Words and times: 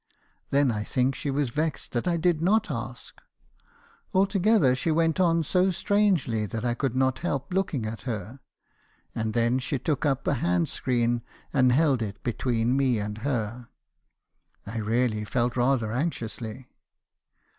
Then 0.49 0.71
I 0.71 0.83
think 0.83 1.13
she 1.13 1.29
was 1.29 1.51
vexed 1.51 1.91
that 1.91 2.07
1 2.07 2.21
did 2.21 2.41
not 2.41 2.71
ask. 2.71 3.21
Altogether 4.15 4.73
she 4.75 4.89
went 4.89 5.19
on 5.19 5.43
so 5.43 5.69
strangely 5.69 6.47
that 6.47 6.65
I 6.65 6.73
could 6.73 6.95
not 6.95 7.19
help 7.19 7.53
looking 7.53 7.85
at 7.85 8.01
her; 8.09 8.39
and 9.13 9.35
then 9.35 9.59
she 9.59 9.77
took 9.77 10.03
up 10.03 10.25
a 10.25 10.33
hand 10.41 10.69
screen, 10.69 11.21
and 11.53 11.71
held 11.71 12.01
it 12.01 12.23
between 12.23 12.75
me 12.75 12.97
and 12.97 13.19
her. 13.19 13.67
I 14.65 14.77
really 14.79 15.23
felt 15.23 15.55
rather 15.55 15.91
anxiously. 15.91 16.65